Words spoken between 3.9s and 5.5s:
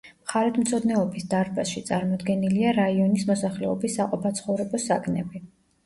საყოფაცხოვრებო საგნები.